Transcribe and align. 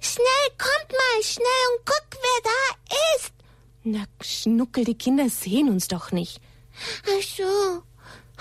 Schnell, 0.00 0.48
kommt 0.58 0.92
mal, 0.92 1.22
schnell 1.22 1.46
und 1.76 1.86
guck, 1.86 2.06
wer 2.12 2.42
da 2.42 2.94
ist. 3.16 3.32
Na, 3.84 4.04
Schnuckel, 4.20 4.84
die 4.84 4.98
Kinder 4.98 5.28
sehen 5.28 5.68
uns 5.68 5.88
doch 5.88 6.12
nicht. 6.12 6.40
Ach 7.04 7.22
so. 7.22 7.82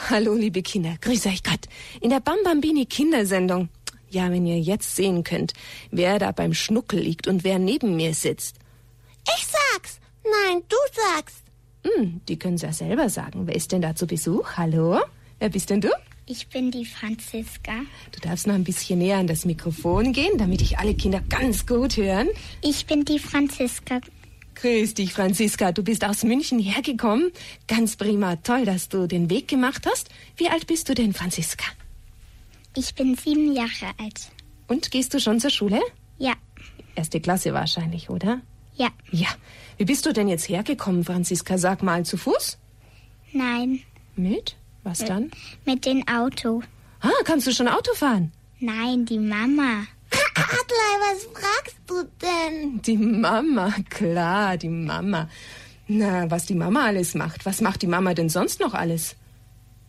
Hallo, 0.10 0.34
liebe 0.34 0.62
Kinder, 0.62 0.96
grüß 1.00 1.28
euch 1.28 1.44
Gott. 1.44 1.68
In 2.02 2.10
der 2.10 2.20
Bambambini 2.20 2.86
Kindersendung. 2.86 3.70
Ja, 4.10 4.32
wenn 4.32 4.46
ihr 4.46 4.60
jetzt 4.60 4.96
sehen 4.96 5.24
könnt, 5.24 5.54
wer 5.92 6.20
da 6.20 6.32
beim 6.32 6.54
Schnuckel 6.54 7.00
liegt 7.00 7.28
und 7.28 7.44
wer 7.44 7.60
neben 7.60 7.96
mir 7.96 8.14
sitzt. 8.14 8.58
Ich 9.38 9.48
sag's. 9.48 10.00
Nein, 10.24 10.64
du 10.68 10.78
sagst. 10.94 11.44
Hm, 11.84 12.22
die 12.28 12.38
können 12.40 12.58
ja 12.58 12.74
selber 12.74 13.10
sagen. 13.10 13.48
Wer 13.48 13.56
ist 13.56 13.72
denn 13.72 13.82
da 13.82 13.96
zu 13.96 14.08
Besuch? 14.08 14.54
Hallo? 14.58 15.02
Wer 15.40 15.50
bist 15.50 15.70
denn 15.70 15.82
du? 15.82 15.90
Ich 16.28 16.48
bin 16.48 16.72
die 16.72 16.86
Franziska. 16.86 17.74
Du 18.12 18.20
darfst 18.20 18.48
noch 18.48 18.56
ein 18.56 18.64
bisschen 18.64 18.98
näher 19.00 19.18
an 19.18 19.28
das 19.28 19.46
Mikrofon 19.46 20.12
gehen, 20.12 20.38
damit 20.38 20.62
ich 20.62 20.80
alle 20.80 20.96
Kinder 20.96 21.22
ganz 21.30 21.68
gut 21.68 21.98
hören. 21.98 22.30
Ich 22.62 22.86
bin 22.88 23.06
die 23.06 23.20
Franziska. 23.20 24.02
Grüß 24.56 24.96
dich, 24.96 25.14
Franziska. 25.14 25.72
Du 25.72 25.84
bist 25.84 26.04
aus 26.04 26.24
München 26.24 26.58
hergekommen. 26.60 27.32
Ganz 27.68 27.96
prima. 27.96 28.38
Toll, 28.38 28.66
dass 28.66 28.90
du 28.90 29.06
den 29.06 29.30
Weg 29.30 29.48
gemacht 29.48 29.86
hast. 29.86 30.10
Wie 30.38 30.50
alt 30.50 30.66
bist 30.66 30.90
du 30.90 30.96
denn, 30.96 31.14
Franziska? 31.14 31.66
Ich 32.76 32.96
bin 32.96 33.16
sieben 33.16 33.54
Jahre 33.54 33.92
alt. 34.00 34.32
Und 34.68 34.90
gehst 34.92 35.14
du 35.14 35.20
schon 35.20 35.40
zur 35.40 35.52
Schule? 35.52 35.80
Ja, 36.18 36.34
Erste 36.96 37.20
Klasse 37.20 37.54
wahrscheinlich, 37.54 38.10
oder? 38.10 38.42
ja, 38.78 38.88
Ja. 39.12 39.28
Wie 39.78 39.84
bist 39.86 40.06
du 40.06 40.14
denn 40.14 40.30
jetzt 40.30 40.48
hergekommen, 40.48 41.04
Franziska? 41.04 41.58
Sag 41.58 41.84
mal, 41.84 42.04
zu 42.06 42.18
Fuß? 42.18 42.58
nein. 43.34 43.82
Mit? 44.16 44.56
Was 44.86 45.00
dann? 45.00 45.32
Mit 45.66 45.84
dem 45.86 46.08
Auto. 46.08 46.62
Ah, 47.02 47.10
kannst 47.24 47.48
du 47.48 47.52
schon 47.52 47.68
Auto 47.68 47.92
fahren? 47.96 48.32
Nein, 48.60 49.04
die 49.06 49.18
Mama. 49.18 49.88
Adlai, 50.36 50.94
was 51.02 51.24
fragst 51.34 51.78
du 51.88 52.04
denn? 52.22 52.82
Die 52.84 52.96
Mama, 52.96 53.74
klar, 53.90 54.58
die 54.58 54.70
Mama. 54.70 55.28
Na, 55.88 56.30
was 56.30 56.46
die 56.46 56.54
Mama 56.54 56.86
alles 56.86 57.16
macht. 57.16 57.48
Was 57.48 57.62
macht 57.62 57.82
die 57.82 57.88
Mama 57.88 58.14
denn 58.14 58.30
sonst 58.30 58.60
noch 58.60 58.76
alles? 58.76 59.16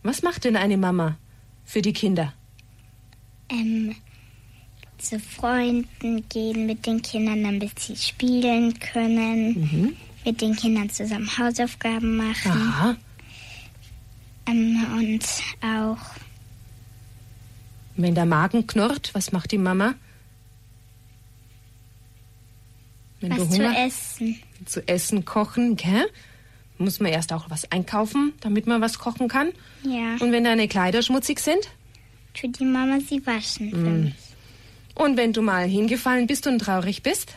Was 0.01 0.23
macht 0.23 0.45
denn 0.45 0.57
eine 0.57 0.77
Mama 0.77 1.17
für 1.63 1.83
die 1.83 1.93
Kinder? 1.93 2.33
Ähm, 3.49 3.95
zu 4.97 5.19
Freunden 5.19 6.27
gehen 6.27 6.65
mit 6.65 6.87
den 6.87 7.03
Kindern, 7.03 7.43
damit 7.43 7.77
sie 7.77 7.95
spielen 7.95 8.79
können. 8.79 9.95
Mit 10.25 10.41
den 10.41 10.55
Kindern 10.55 10.89
zusammen 10.89 11.29
Hausaufgaben 11.37 12.17
machen. 12.17 12.51
Aha. 12.51 12.95
Ähm, 14.47 14.85
und 14.97 15.25
auch 15.65 15.97
Wenn 17.95 18.15
der 18.15 18.25
Magen 18.25 18.67
knurrt, 18.67 19.11
was 19.13 19.31
macht 19.31 19.51
die 19.51 19.57
Mama? 19.57 19.95
Wenn 23.19 23.31
was 23.31 23.37
du 23.39 23.45
zu 23.45 23.51
Hunger 23.57 23.79
essen. 23.85 24.39
zu 24.65 24.87
essen 24.87 25.25
kochen, 25.25 25.75
gell? 25.75 26.05
Muss 26.77 26.99
man 26.99 27.11
erst 27.11 27.33
auch 27.33 27.49
was 27.49 27.71
einkaufen, 27.71 28.33
damit 28.41 28.67
man 28.67 28.81
was 28.81 28.99
kochen 28.99 29.27
kann. 29.27 29.49
Ja, 29.83 30.15
Und 30.19 30.31
wenn 30.31 30.43
deine 30.43 30.67
Kleider 30.67 31.01
schmutzig 31.01 31.39
sind? 31.39 31.69
tut 32.39 32.59
die 32.59 32.65
Mama 32.65 32.99
sie 32.99 33.25
waschen 33.25 33.71
für 33.71 33.77
Mm. 33.77 34.03
mich. 34.05 34.13
Und 34.93 35.17
wenn 35.17 35.33
du 35.33 35.41
mal 35.41 35.65
hingefallen 35.67 36.27
bist 36.27 36.45
und 36.45 36.59
traurig 36.59 37.01
bist? 37.01 37.33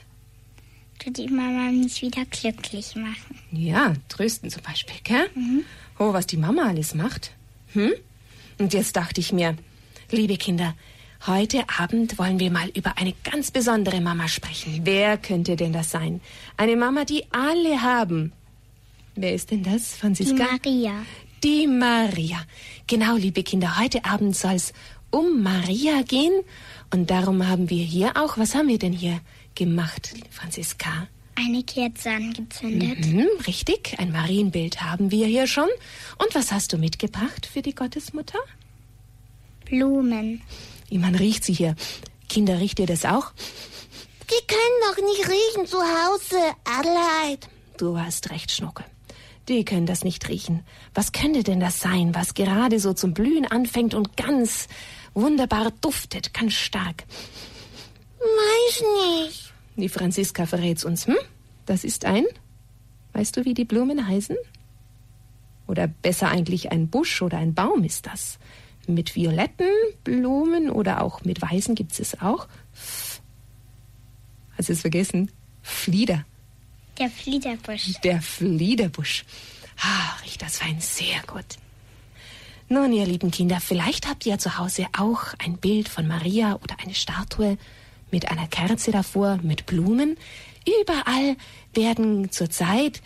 Tut 1.03 1.17
die 1.17 1.29
Mama 1.29 1.71
mich 1.71 2.03
wieder 2.03 2.25
glücklich 2.27 2.95
machen. 2.95 3.39
Ja, 3.53 3.95
trösten 4.09 4.51
zum 4.51 4.63
Beispiel, 4.63 4.97
gell? 5.03 5.31
Oh, 5.99 6.13
was 6.13 6.27
die 6.27 6.37
Mama 6.37 6.65
alles 6.65 6.95
macht. 6.95 7.33
Hm? 7.73 7.93
Und 8.59 8.75
jetzt 8.75 8.97
dachte 8.97 9.21
ich 9.21 9.33
mir, 9.33 9.57
liebe 10.11 10.37
Kinder, 10.37 10.75
heute 11.27 11.65
Abend 11.79 12.19
wollen 12.19 12.39
wir 12.39 12.51
mal 12.51 12.69
über 12.75 12.99
eine 12.99 13.15
ganz 13.25 13.51
besondere 13.51 14.03
Mama 14.03 14.29
sprechen. 14.29 14.81
Wer 14.85 15.17
könnte 15.17 15.57
denn 15.57 15.73
das 15.73 15.91
sein? 15.91 16.21
Eine 16.59 16.77
Mama, 16.77 17.07
die 17.07 17.25
alle 17.31 17.81
haben. 17.81 18.33
Wer 19.17 19.35
ist 19.35 19.51
denn 19.51 19.63
das, 19.63 19.95
Die 19.95 20.01
Franziska? 20.01 20.45
Maria. 20.53 20.93
Die 21.43 21.67
Maria. 21.67 22.43
Genau, 22.87 23.17
liebe 23.17 23.43
Kinder, 23.43 23.79
heute 23.81 24.05
Abend 24.05 24.37
soll 24.37 24.55
es 24.55 24.75
um 25.11 25.43
Maria 25.43 26.03
gehen. 26.03 26.43
Und 26.93 27.11
darum 27.11 27.49
haben 27.49 27.71
wir 27.71 27.85
hier 27.85 28.19
auch, 28.19 28.37
was 28.37 28.55
haben 28.55 28.69
wir 28.69 28.79
denn 28.79 28.93
hier 28.93 29.21
gemacht, 29.61 30.15
Franziska? 30.31 31.07
Eine 31.35 31.63
Kerze 31.63 32.09
angezündet. 32.11 33.05
Mhm, 33.05 33.29
richtig, 33.47 33.95
ein 33.99 34.11
Marienbild 34.11 34.81
haben 34.81 35.11
wir 35.11 35.27
hier 35.27 35.47
schon. 35.47 35.69
Und 36.17 36.35
was 36.35 36.51
hast 36.51 36.73
du 36.73 36.79
mitgebracht 36.79 37.45
für 37.45 37.61
die 37.61 37.75
Gottesmutter? 37.75 38.39
Blumen. 39.67 40.41
Wie 40.89 40.97
man 40.97 41.15
riecht 41.15 41.45
sie 41.45 41.53
hier. 41.53 41.77
Kinder, 42.31 42.59
riecht 42.59 42.79
ihr 42.79 42.87
das 42.87 43.05
auch? 43.05 43.33
Die 44.31 44.47
können 44.47 44.81
doch 44.89 45.05
nicht 45.05 45.29
riechen 45.29 45.67
zu 45.67 45.77
Hause, 45.77 46.39
Adelheid. 46.65 47.47
Du 47.77 47.99
hast 47.99 48.31
recht, 48.31 48.51
Schnucke. 48.51 48.85
Die 49.47 49.67
können 49.67 49.85
das 49.85 50.05
nicht 50.05 50.27
riechen. 50.27 50.65
Was 50.95 51.13
könnte 51.13 51.43
denn 51.43 51.61
das 51.61 51.81
sein, 51.81 52.15
was 52.15 52.33
gerade 52.33 52.81
so 52.81 52.95
zum 52.95 53.13
Blühen 53.13 53.45
anfängt 53.45 53.93
und 53.93 54.17
ganz 54.17 54.69
wunderbar 55.13 55.71
duftet, 55.83 56.33
ganz 56.33 56.55
stark? 56.55 57.05
Weiß 58.21 58.83
nicht. 59.27 59.50
Die 59.77 59.89
Franziska 59.89 60.47
verrät's 60.47 60.85
uns, 60.85 61.07
hm? 61.07 61.17
Das 61.67 61.85
ist 61.85 62.05
ein. 62.05 62.25
Weißt 63.13 63.37
du, 63.37 63.45
wie 63.45 63.55
die 63.55 63.65
Blumen 63.65 64.07
heißen? 64.07 64.37
Oder 65.67 65.87
besser 65.87 66.29
eigentlich 66.29 66.73
ein 66.73 66.89
Busch 66.89 67.23
oder 67.23 67.39
ein 67.39 67.55
Baum 67.55 67.85
ist 67.85 68.07
das. 68.07 68.39
Mit 68.87 69.15
violetten 69.15 69.71
Blumen 70.05 70.71
oder 70.71 71.03
auch 71.03 71.23
mit 71.25 71.41
weißen 71.41 71.75
gibt's 71.75 72.01
es 72.01 72.21
auch. 72.21 72.49
Hast 74.57 74.69
du 74.69 74.73
es 74.73 74.81
vergessen? 74.81 75.31
Flieder. 75.63 76.25
Der 76.99 77.09
Fliederbusch. 77.09 77.93
Der 78.03 78.21
Fliederbusch. 78.21 79.25
Ah, 79.81 80.17
riecht 80.25 80.43
das 80.43 80.59
fein 80.59 80.81
sehr 80.81 81.23
gut. 81.27 81.45
Nun, 82.69 82.93
ihr 82.93 83.07
lieben 83.07 83.31
Kinder, 83.31 83.61
vielleicht 83.61 84.09
habt 84.09 84.27
ihr 84.27 84.39
zu 84.39 84.59
Hause 84.59 84.87
auch 84.97 85.35
ein 85.39 85.57
Bild 85.57 85.89
von 85.89 86.07
Maria 86.07 86.55
oder 86.63 86.77
eine 86.83 86.95
Statue 86.95 87.59
mit 88.13 88.31
einer 88.31 88.47
Kerze 88.47 88.91
davor, 88.91 89.39
mit 89.43 89.67
Blumen. 89.67 90.17
Überall 90.83 91.37
werden 91.75 92.31
zurzeit 92.31 93.01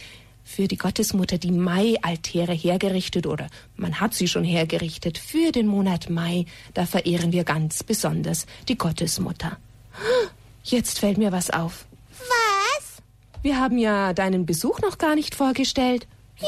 für 0.45 0.69
die 0.69 0.77
Gottesmutter 0.77 1.39
die 1.39 1.51
Mai-Altäre 1.51 2.53
hergerichtet 2.53 3.27
oder 3.27 3.49
man 3.77 4.01
hat 4.01 4.15
sie 4.15 4.29
schon 4.29 4.45
hergerichtet 4.45 5.19
für 5.19 5.53
den 5.53 5.67
Monat 5.67 6.11
Mai. 6.11 6.45
Da 6.75 6.85
verehren 6.85 7.33
wir 7.33 7.45
ganz 7.45 7.83
besonders 7.83 8.47
die 8.69 8.77
Gottesmutter. 8.77 9.57
Jetzt 10.63 10.99
fällt 10.99 11.19
mir 11.19 11.33
was 11.33 11.51
auf. 11.51 11.87
Was? 12.11 13.03
Wir 13.43 13.59
haben 13.59 13.79
ja 13.79 14.13
deinen 14.13 14.47
Besuch 14.47 14.81
noch 14.81 14.99
gar 14.99 15.15
nicht 15.15 15.35
vorgestellt. 15.35 16.07
Ja, 16.39 16.47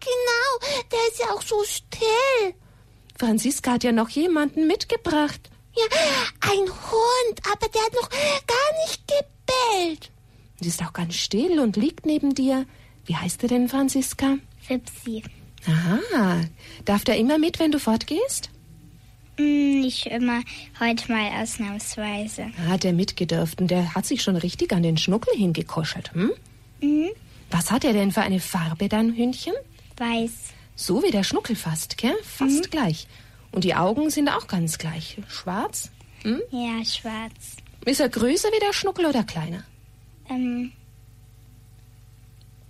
genau. 0.00 0.82
Der 0.90 0.98
ist 1.08 1.20
ja 1.20 1.34
auch 1.34 1.42
so 1.42 1.62
still. 1.64 2.54
Franziska 3.18 3.72
hat 3.72 3.84
ja 3.84 3.92
noch 3.92 4.08
jemanden 4.08 4.66
mitgebracht. 4.66 5.50
Ja, 5.76 5.98
ein 6.40 6.68
Hund, 6.68 7.40
aber 7.52 7.68
der 7.68 7.82
hat 7.82 7.92
noch 7.94 8.08
gar 8.10 8.86
nicht 8.86 9.02
gebellt. 9.06 10.10
Sie 10.60 10.68
ist 10.68 10.82
auch 10.82 10.92
ganz 10.92 11.14
still 11.14 11.60
und 11.60 11.76
liegt 11.76 12.06
neben 12.06 12.34
dir. 12.34 12.64
Wie 13.04 13.14
heißt 13.16 13.42
er 13.42 13.48
denn, 13.50 13.68
Franziska? 13.68 14.38
Fipsi. 14.58 15.22
Aha. 15.66 16.40
Darf 16.84 17.04
der 17.04 17.18
immer 17.18 17.38
mit, 17.38 17.58
wenn 17.58 17.72
du 17.72 17.78
fortgehst? 17.78 18.50
Hm, 19.36 19.80
nicht 19.82 20.06
immer, 20.06 20.40
heute 20.80 21.12
mal 21.12 21.42
ausnahmsweise. 21.42 22.50
Hat 22.68 22.84
er 22.84 22.94
mitgedürft 22.94 23.60
und 23.60 23.70
der 23.70 23.94
hat 23.94 24.06
sich 24.06 24.22
schon 24.22 24.36
richtig 24.36 24.72
an 24.72 24.82
den 24.82 24.96
Schnuckel 24.96 25.34
hingekuschelt, 25.36 26.14
hm? 26.14 26.32
Mhm. 26.80 27.08
Was 27.50 27.70
hat 27.70 27.84
er 27.84 27.92
denn 27.92 28.12
für 28.12 28.22
eine 28.22 28.40
Farbe, 28.40 28.88
dein 28.88 29.14
Hündchen? 29.14 29.52
Weiß. 29.98 30.32
So 30.74 31.02
wie 31.02 31.10
der 31.10 31.22
Schnuckel 31.22 31.54
fast, 31.54 31.98
gell? 31.98 32.16
Fast 32.22 32.70
gleich. 32.70 33.06
Und 33.56 33.64
die 33.64 33.74
Augen 33.74 34.10
sind 34.10 34.28
auch 34.28 34.48
ganz 34.48 34.76
gleich. 34.76 35.16
Schwarz? 35.28 35.90
Hm? 36.24 36.42
Ja, 36.50 36.84
schwarz. 36.84 37.56
Ist 37.86 38.00
er 38.00 38.10
größer 38.10 38.48
wie 38.50 38.60
der 38.60 38.74
Schnuckel 38.74 39.06
oder 39.06 39.24
kleiner? 39.24 39.64
Ähm, 40.28 40.72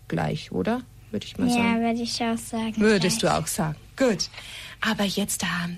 Gleich, 0.06 0.52
oder? 0.52 0.82
Würde 1.10 1.26
ich 1.26 1.36
mal 1.38 1.48
ja, 1.48 1.54
sagen. 1.54 1.80
würde 1.80 2.02
ich 2.02 2.22
auch 2.22 2.38
sagen. 2.38 2.74
Würdest 2.76 3.16
du 3.16 3.26
gleich. 3.26 3.34
auch 3.34 3.46
sagen. 3.48 3.76
Gut. 3.96 4.30
Aber 4.80 5.02
jetzt 5.02 5.42
da 5.42 5.68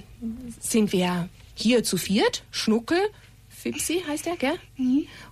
sind 0.60 0.92
wir 0.92 1.30
hier 1.54 1.82
zu 1.84 1.96
viert. 1.96 2.44
Schnuckel, 2.50 3.00
Fipsi 3.48 4.04
heißt 4.06 4.26
er, 4.26 4.36
gell? 4.36 4.58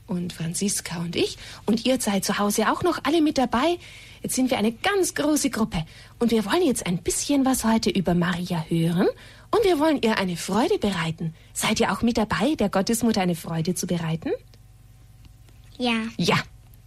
Und 0.06 0.32
Franziska 0.32 0.98
und 1.00 1.14
ich. 1.14 1.38
Und 1.64 1.86
ihr 1.86 2.00
seid 2.00 2.24
zu 2.24 2.38
Hause 2.38 2.72
auch 2.72 2.82
noch 2.82 3.00
alle 3.04 3.20
mit 3.20 3.38
dabei. 3.38 3.78
Jetzt 4.22 4.34
sind 4.34 4.50
wir 4.50 4.58
eine 4.58 4.72
ganz 4.72 5.14
große 5.14 5.50
Gruppe. 5.50 5.84
Und 6.18 6.32
wir 6.32 6.44
wollen 6.44 6.66
jetzt 6.66 6.86
ein 6.86 6.98
bisschen 6.98 7.44
was 7.44 7.64
heute 7.64 7.90
über 7.90 8.14
Maria 8.14 8.64
hören. 8.68 9.08
Und 9.50 9.64
wir 9.64 9.78
wollen 9.78 10.00
ihr 10.02 10.18
eine 10.18 10.36
Freude 10.36 10.78
bereiten. 10.78 11.34
Seid 11.52 11.80
ihr 11.80 11.92
auch 11.92 12.02
mit 12.02 12.18
dabei, 12.18 12.54
der 12.58 12.68
Gottesmutter 12.68 13.20
eine 13.20 13.34
Freude 13.34 13.74
zu 13.74 13.86
bereiten? 13.86 14.30
Ja, 15.78 16.02
Ja. 16.16 16.36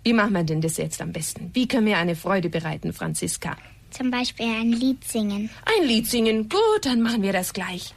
Wie 0.03 0.13
machen 0.13 0.31
wir 0.33 0.43
denn 0.43 0.61
das 0.61 0.77
jetzt 0.77 1.01
am 1.01 1.11
besten? 1.11 1.51
Wie 1.53 1.67
können 1.67 1.85
wir 1.85 1.97
eine 1.97 2.15
Freude 2.15 2.49
bereiten, 2.49 2.93
Franziska? 2.93 3.57
zum 3.91 4.11
Beispiel 4.11 4.45
ein 4.45 4.71
Lied 4.71 5.03
singen. 5.03 5.49
Ein 5.65 5.87
Lied 5.87 6.07
singen. 6.07 6.49
Gut, 6.49 6.85
dann 6.85 7.01
machen 7.01 7.21
wir 7.21 7.33
das 7.33 7.53
gleich. 7.53 7.93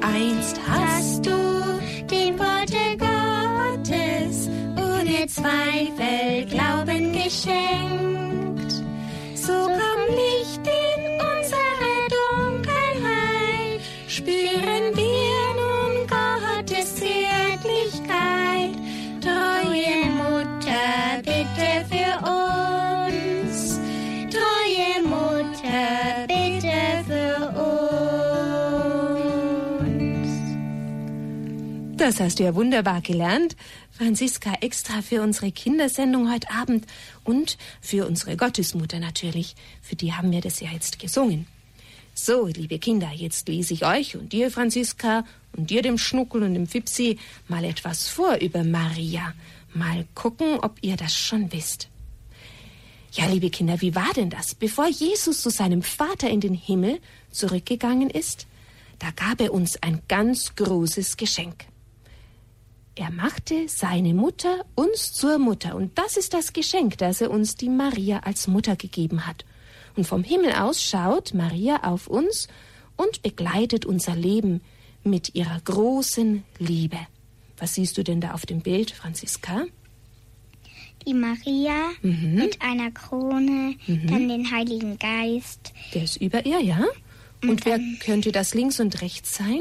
Einst 0.00 0.60
hast 0.68 1.26
du 1.26 1.30
dem 2.10 2.38
Worte 2.38 2.96
Gottes 2.98 4.48
ohne 4.76 5.26
Zweifel 5.26 6.46
Glauben 6.46 7.12
geschenkt. 7.12 8.72
So 9.34 9.52
Das 32.08 32.20
hast 32.20 32.38
du 32.38 32.44
ja 32.44 32.54
wunderbar 32.54 33.02
gelernt, 33.02 33.54
Franziska, 33.90 34.54
extra 34.62 35.02
für 35.02 35.20
unsere 35.20 35.52
Kindersendung 35.52 36.32
heute 36.32 36.50
Abend 36.50 36.86
und 37.22 37.58
für 37.82 38.06
unsere 38.06 38.34
Gottesmutter 38.34 38.98
natürlich. 38.98 39.54
Für 39.82 39.94
die 39.94 40.14
haben 40.14 40.32
wir 40.32 40.40
das 40.40 40.60
ja 40.60 40.70
jetzt 40.70 40.98
gesungen. 40.98 41.46
So, 42.14 42.46
liebe 42.46 42.78
Kinder, 42.78 43.10
jetzt 43.14 43.46
lese 43.46 43.74
ich 43.74 43.84
euch 43.84 44.16
und 44.16 44.32
dir, 44.32 44.50
Franziska, 44.50 45.26
und 45.54 45.68
dir, 45.68 45.82
dem 45.82 45.98
Schnuckel 45.98 46.44
und 46.44 46.54
dem 46.54 46.66
Fipsi, 46.66 47.18
mal 47.46 47.62
etwas 47.62 48.08
vor 48.08 48.36
über 48.36 48.64
Maria. 48.64 49.34
Mal 49.74 50.06
gucken, 50.14 50.60
ob 50.62 50.78
ihr 50.80 50.96
das 50.96 51.14
schon 51.14 51.52
wisst. 51.52 51.90
Ja, 53.12 53.26
liebe 53.26 53.50
Kinder, 53.50 53.82
wie 53.82 53.94
war 53.94 54.14
denn 54.16 54.30
das? 54.30 54.54
Bevor 54.54 54.88
Jesus 54.88 55.42
zu 55.42 55.50
seinem 55.50 55.82
Vater 55.82 56.30
in 56.30 56.40
den 56.40 56.54
Himmel 56.54 57.00
zurückgegangen 57.30 58.08
ist, 58.08 58.46
da 58.98 59.10
gab 59.10 59.42
er 59.42 59.52
uns 59.52 59.82
ein 59.82 60.00
ganz 60.08 60.56
großes 60.56 61.18
Geschenk. 61.18 61.66
Er 62.98 63.12
machte 63.12 63.68
seine 63.68 64.12
Mutter 64.12 64.64
uns 64.74 65.12
zur 65.12 65.38
Mutter. 65.38 65.76
Und 65.76 65.96
das 65.96 66.16
ist 66.16 66.34
das 66.34 66.52
Geschenk, 66.52 66.98
das 66.98 67.20
er 67.20 67.30
uns 67.30 67.54
die 67.54 67.68
Maria 67.68 68.18
als 68.24 68.48
Mutter 68.48 68.74
gegeben 68.74 69.24
hat. 69.24 69.44
Und 69.94 70.04
vom 70.04 70.24
Himmel 70.24 70.52
aus 70.54 70.82
schaut 70.82 71.32
Maria 71.32 71.84
auf 71.84 72.08
uns 72.08 72.48
und 72.96 73.22
begleitet 73.22 73.86
unser 73.86 74.16
Leben 74.16 74.62
mit 75.04 75.36
ihrer 75.36 75.60
großen 75.60 76.42
Liebe. 76.58 76.98
Was 77.56 77.74
siehst 77.76 77.96
du 77.98 78.02
denn 78.02 78.20
da 78.20 78.32
auf 78.32 78.46
dem 78.46 78.62
Bild, 78.62 78.90
Franziska? 78.90 79.66
Die 81.06 81.14
Maria 81.14 81.90
Mhm. 82.02 82.34
mit 82.34 82.60
einer 82.60 82.90
Krone, 82.90 83.76
dann 83.86 84.28
den 84.28 84.50
Heiligen 84.50 84.98
Geist. 84.98 85.72
Der 85.94 86.02
ist 86.02 86.16
über 86.16 86.44
ihr, 86.44 86.60
ja? 86.60 86.84
Und 87.42 87.64
wer 87.64 87.78
könnte 88.00 88.32
das 88.32 88.54
links 88.54 88.80
und 88.80 89.00
rechts 89.02 89.36
sein? 89.36 89.60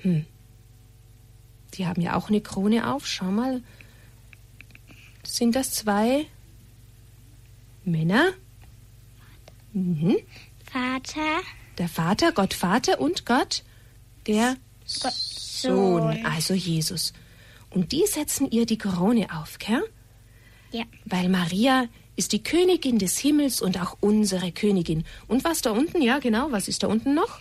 Hm. 0.00 0.24
Die 1.78 1.86
haben 1.86 2.00
ja 2.02 2.16
auch 2.16 2.28
eine 2.28 2.40
Krone 2.40 2.92
auf. 2.92 3.06
Schau 3.06 3.26
mal. 3.26 3.62
Sind 5.24 5.54
das 5.54 5.72
zwei 5.72 6.26
Männer? 7.84 8.32
Mhm. 9.72 10.16
Vater, 10.70 11.40
Der 11.78 11.88
Vater, 11.88 12.32
Gott 12.32 12.52
Vater 12.52 13.00
und 13.00 13.24
Gott, 13.24 13.62
der 14.26 14.56
Gott 15.02 15.12
Sohn, 15.14 16.02
Sohn. 16.12 16.26
also 16.26 16.52
Jesus. 16.54 17.12
Und 17.70 17.92
die 17.92 18.04
setzen 18.06 18.50
ihr 18.50 18.66
die 18.66 18.78
Krone 18.78 19.28
auf, 19.34 19.58
gell? 19.58 19.82
Ja, 20.72 20.84
Weil 21.06 21.28
Maria 21.28 21.86
ist 22.16 22.32
die 22.32 22.42
Königin 22.42 22.98
des 22.98 23.18
Himmels 23.18 23.62
und 23.62 23.80
auch 23.80 23.96
unsere 24.00 24.52
Königin. 24.52 25.04
Und 25.28 25.44
was 25.44 25.62
da 25.62 25.70
unten? 25.70 26.02
Ja, 26.02 26.18
genau, 26.18 26.50
was 26.50 26.68
ist 26.68 26.82
da 26.82 26.88
unten 26.88 27.14
noch? 27.14 27.40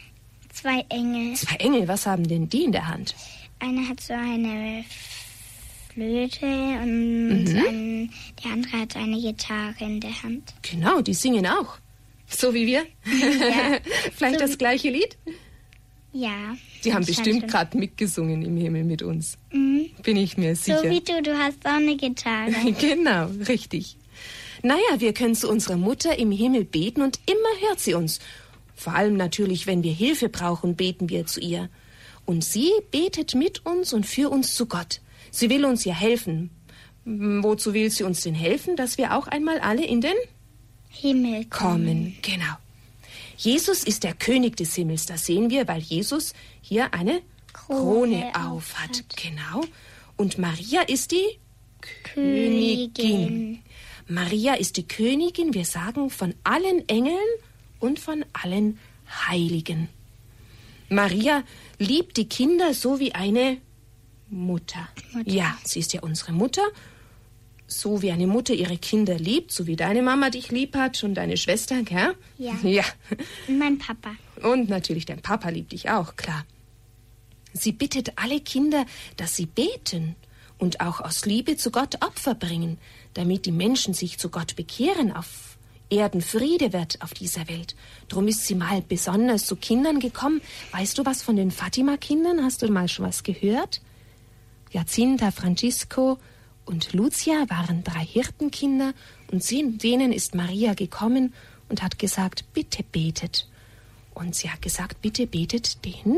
zwei 0.53 0.85
Engel. 0.89 1.35
Zwei 1.35 1.55
Engel, 1.57 1.87
was 1.87 2.05
haben 2.07 2.27
denn 2.27 2.49
die 2.49 2.63
in 2.63 2.71
der 2.71 2.87
Hand? 2.87 3.13
Einer 3.59 3.87
hat 3.89 3.99
so 4.01 4.13
eine 4.13 4.83
Flöte 5.93 6.45
und 6.45 7.43
Mhm. 7.45 7.57
ein, 7.67 8.13
der 8.43 8.51
andere 8.51 8.77
hat 8.81 8.95
eine 8.95 9.19
Gitarre 9.19 9.75
in 9.79 9.99
der 9.99 10.23
Hand. 10.23 10.53
Genau, 10.61 11.01
die 11.01 11.13
singen 11.13 11.45
auch. 11.47 11.77
So 12.29 12.53
wie 12.53 12.67
wir. 12.67 12.85
Vielleicht 14.15 14.41
das 14.41 14.57
gleiche 14.57 14.89
Lied? 14.89 15.17
Ja. 16.13 16.55
Die 16.83 16.93
haben 16.93 17.05
bestimmt 17.05 17.47
gerade 17.47 17.77
mitgesungen 17.77 18.43
im 18.43 18.57
Himmel 18.57 18.83
mit 18.83 19.01
uns. 19.01 19.37
Mhm. 19.51 19.87
Bin 20.03 20.17
ich 20.17 20.37
mir 20.37 20.55
sicher. 20.55 20.79
So 20.83 20.89
wie 20.89 21.01
du, 21.01 21.21
du 21.21 21.37
hast 21.37 21.65
auch 21.65 21.71
eine 21.73 21.95
Gitarre. 21.95 22.51
Genau, 22.79 23.27
richtig. 23.47 23.97
Naja, 24.63 24.99
wir 24.99 25.13
können 25.13 25.35
zu 25.35 25.49
unserer 25.49 25.77
Mutter 25.77 26.17
im 26.17 26.31
Himmel 26.31 26.65
beten 26.65 27.01
und 27.01 27.19
immer 27.27 27.67
hört 27.69 27.79
sie 27.79 27.93
uns. 27.93 28.19
Vor 28.75 28.93
allem 28.93 29.15
natürlich, 29.15 29.67
wenn 29.67 29.83
wir 29.83 29.93
Hilfe 29.93 30.29
brauchen, 30.29 30.75
beten 30.75 31.09
wir 31.09 31.25
zu 31.25 31.39
ihr. 31.39 31.69
Und 32.27 32.43
sie 32.43 32.71
betet 32.91 33.33
mit 33.33 33.65
uns 33.65 33.93
und 33.93 34.05
für 34.05 34.29
uns 34.29 34.53
zu 34.53 34.67
Gott. 34.67 35.01
Sie 35.31 35.49
will 35.49 35.65
uns 35.65 35.85
ja 35.85 35.95
helfen. 35.95 36.51
Wozu 37.05 37.73
will 37.73 37.89
sie 37.89 38.03
uns 38.03 38.21
denn 38.21 38.35
helfen? 38.35 38.75
Dass 38.75 38.97
wir 38.97 39.15
auch 39.15 39.27
einmal 39.27 39.59
alle 39.59 39.85
in 39.85 40.01
den 40.01 40.17
Himmel 40.89 41.45
kommen. 41.45 42.17
Genau. 42.21 42.53
Jesus 43.37 43.83
ist 43.83 44.03
der 44.03 44.13
König 44.13 44.57
des 44.57 44.75
Himmels, 44.75 45.05
das 45.05 45.25
sehen 45.25 45.49
wir, 45.49 45.67
weil 45.69 45.79
Jesus 45.79 46.33
hier 46.61 46.93
eine 46.93 47.21
Krone, 47.53 48.31
Krone 48.33 48.35
auf 48.35 48.77
hat. 48.77 48.89
aufhat. 48.89 49.05
Genau. 49.15 49.63
Und 50.17 50.37
Maria 50.37 50.81
ist 50.81 51.11
die 51.11 51.39
Königin. 52.03 52.93
Königin. 52.93 53.59
Maria 54.09 54.55
ist 54.55 54.75
die 54.75 54.87
Königin, 54.87 55.53
wir 55.53 55.65
sagen, 55.65 56.09
von 56.09 56.33
allen 56.43 56.87
Engeln 56.89 57.15
und 57.79 57.99
von 57.99 58.25
allen 58.33 58.79
Heiligen. 59.29 59.87
Maria 60.89 61.43
liebt 61.79 62.17
die 62.17 62.29
Kinder 62.29 62.73
so 62.73 62.99
wie 62.99 63.13
eine 63.13 63.57
Mutter. 64.29 64.87
Mutter. 65.13 65.29
Ja, 65.29 65.57
sie 65.63 65.79
ist 65.79 65.93
ja 65.93 66.01
unsere 66.01 66.31
Mutter. 66.31 66.63
So 67.69 68.01
wie 68.01 68.11
eine 68.11 68.27
Mutter 68.27 68.53
ihre 68.53 68.77
Kinder 68.77 69.15
liebt, 69.17 69.51
so 69.51 69.67
wie 69.67 69.75
deine 69.75 70.01
Mama 70.01 70.29
dich 70.29 70.51
lieb 70.51 70.75
hat 70.75 71.03
und 71.03 71.15
deine 71.15 71.35
Schwester, 71.35 71.81
gell? 71.83 72.15
Ja. 72.37 72.53
Ja. 72.63 72.83
Und 73.47 73.59
mein 73.59 73.77
Papa. 73.77 74.11
Und 74.41 74.69
natürlich 74.69 75.05
dein 75.05 75.21
Papa 75.21 75.49
liebt 75.49 75.73
dich 75.73 75.89
auch, 75.89 76.15
klar. 76.15 76.45
Sie 77.53 77.73
bittet 77.73 78.13
alle 78.17 78.39
Kinder, 78.39 78.85
dass 79.17 79.35
sie 79.35 79.47
beten 79.47 80.15
und 80.57 80.79
auch 80.79 81.01
aus 81.01 81.25
Liebe 81.25 81.57
zu 81.57 81.71
Gott 81.71 82.03
Opfer 82.05 82.35
bringen, 82.35 82.77
damit 83.13 83.45
die 83.45 83.51
Menschen 83.51 83.93
sich 83.93 84.17
zu 84.17 84.29
Gott 84.29 84.55
bekehren, 84.55 85.11
auf 85.11 85.56
Erden 85.89 86.21
Friede 86.21 86.73
wird 86.73 87.01
auf 87.01 87.13
dieser 87.13 87.47
Welt. 87.47 87.75
Drum 88.09 88.27
ist 88.27 88.45
sie 88.45 88.55
mal 88.55 88.81
besonders 88.81 89.45
zu 89.45 89.55
Kindern 89.55 89.99
gekommen. 89.99 90.41
Weißt 90.71 90.97
du 90.97 91.05
was 91.05 91.21
von 91.23 91.35
den 91.37 91.49
Fatima-Kindern? 91.51 92.43
Hast 92.43 92.61
du 92.61 92.69
mal 92.71 92.87
schon 92.89 93.05
was 93.05 93.23
gehört? 93.23 93.81
Jacinta, 94.71 95.31
Francisco 95.31 96.17
und 96.65 96.91
Lucia 96.91 97.45
waren 97.49 97.83
drei 97.85 98.05
Hirtenkinder 98.05 98.93
und 99.31 99.41
sie- 99.43 99.77
denen 99.77 100.11
ist 100.11 100.35
Maria 100.35 100.73
gekommen 100.73 101.33
und 101.69 101.81
hat 101.81 101.99
gesagt, 101.99 102.43
bitte 102.53 102.83
betet. 102.83 103.47
Und 104.13 104.35
sie 104.35 104.49
hat 104.49 104.61
gesagt, 104.61 105.01
bitte 105.01 105.25
betet 105.25 105.85
den. 105.85 106.17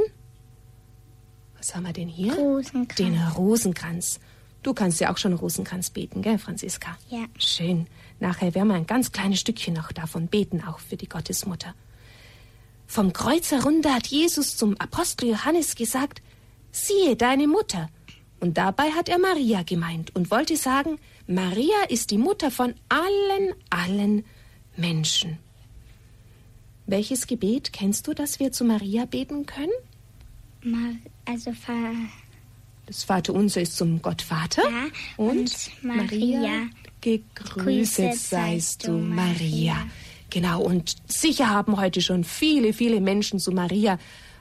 Was 1.58 1.76
haben 1.76 1.86
wir 1.86 1.94
denn 1.94 2.08
hier? 2.08 2.34
Rosenkranz. 2.34 2.96
Den 2.96 3.22
Rosenkranz. 3.36 4.20
Du 4.64 4.74
kannst 4.74 5.00
ja 5.00 5.12
auch 5.14 5.18
schon 5.18 5.34
Rosenkranz 5.34 5.90
beten, 5.92 6.22
gell, 6.22 6.38
Franziska? 6.40 6.98
Ja. 7.10 7.26
Schön. 7.38 7.86
Nachher 8.20 8.54
werden 8.54 8.68
wir 8.68 8.76
ein 8.76 8.88
ganz 8.88 9.12
kleines 9.12 9.40
Stückchen 9.40 9.74
noch 9.74 9.92
davon 9.92 10.28
beten, 10.28 10.64
auch 10.66 10.80
für 10.80 10.98
die 10.98 11.08
Gottesmutter. 11.08 11.74
Vom 12.86 13.14
Kreuz 13.14 13.52
herunter 13.52 13.94
hat 13.94 14.08
Jesus 14.08 14.58
zum 14.58 14.76
Apostel 14.80 15.30
Johannes 15.30 15.76
gesagt, 15.76 16.22
siehe 16.72 17.16
deine 17.16 17.48
Mutter. 17.48 17.90
Und 18.40 18.58
dabei 18.58 18.92
hat 18.92 19.10
er 19.10 19.20
Maria 19.20 19.64
gemeint 19.64 20.16
und 20.16 20.32
wollte 20.32 20.58
sagen, 20.58 20.98
Maria 21.28 21.84
ist 21.90 22.10
die 22.12 22.18
Mutter 22.18 22.52
von 22.52 22.74
allen, 22.90 23.54
allen 23.70 24.26
Menschen. 24.76 25.38
Welches 26.88 27.28
Gebet 27.28 27.72
kennst 27.74 28.08
du, 28.08 28.14
das 28.14 28.40
wir 28.40 28.52
zu 28.52 28.66
Maria 28.66 29.06
beten 29.06 29.46
können? 29.46 29.72
Mar 30.64 30.96
also 31.26 31.52
Fa 31.54 31.92
Das 32.88 33.04
Vaterunser 33.04 33.62
ist 33.62 33.78
zum 33.78 34.02
Gott 34.02 34.24
Vater. 34.24 34.64
Ja, 34.64 34.88
und, 35.18 35.38
und 35.38 35.84
Maria. 35.84 36.40
gegrüßet 36.40 36.89
Gegrüßet 37.02 38.16
seist 38.16 38.88
du, 38.88 38.92
Maria. 38.92 39.76
Genau, 40.30 40.62
und 40.62 40.96
sicher 41.08 41.50
haben 41.50 41.78
heute 41.78 42.02
schon 42.02 42.24
viele, 42.24 42.74
viele 42.74 43.02
Menschen 43.02 43.40
zu 43.40 43.52
Maria 43.52 43.98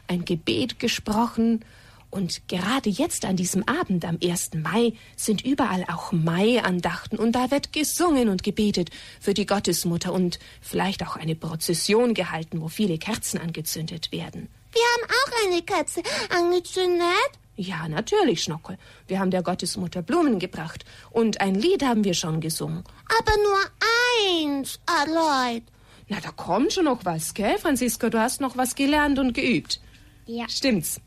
ein 0.07 0.25
Gebet 0.25 0.79
gesprochen 0.79 1.65
und 2.11 2.49
gerade 2.49 2.88
jetzt 2.88 3.25
an 3.25 3.37
diesem 3.37 3.67
Abend, 3.69 4.05
am 4.05 4.19
1. 4.23 4.55
Mai, 4.55 4.95
sind 5.17 5.45
überall 5.45 5.85
auch 5.88 6.12
Mai-Andachten 6.12 7.19
und 7.19 7.33
da 7.33 7.50
wird 7.50 7.73
gesungen 7.73 8.29
und 8.29 8.43
gebetet 8.43 8.91
für 9.21 9.35
die 9.35 9.45
Gottesmutter 9.47 10.12
und 10.12 10.38
vielleicht 10.62 11.07
auch 11.07 11.17
eine 11.17 11.35
Prozession 11.35 12.15
gehalten, 12.15 12.62
wo 12.62 12.69
viele 12.69 12.99
Kerzen 12.99 13.38
angezündet 13.38 14.11
werden. 14.11 14.49
Wir 14.73 14.83
haben 14.83 15.11
auch 15.11 15.53
eine 15.53 15.62
Kerze 15.62 16.03
angezündet. 16.31 17.38
Ja, 17.61 17.88
natürlich, 17.88 18.45
Schnockel. 18.45 18.79
Wir 19.09 19.19
haben 19.19 19.33
der 19.33 19.43
Gottesmutter 19.43 20.00
Blumen 20.00 20.38
gebracht 20.38 20.85
und 21.11 21.41
ein 21.41 21.57
Lied 21.57 21.83
haben 21.83 22.05
wir 22.05 22.15
schon 22.15 22.41
gesungen. 22.41 22.85
Aber 23.19 23.33
nur 23.43 24.53
eins, 24.55 24.79
Aloyd. 24.87 25.65
Na, 26.07 26.21
da 26.21 26.31
kommt 26.31 26.73
schon 26.73 26.85
noch 26.85 27.05
was, 27.05 27.35
gell, 27.35 27.59
Franziska? 27.59 28.11
Du 28.11 28.21
hast 28.21 28.41
noch 28.41 28.57
was 28.57 28.77
gelernt 28.77 29.19
und 29.19 29.33
geübt. 29.35 29.81
Ja. 30.27 30.49
Stimmt's. 30.49 31.00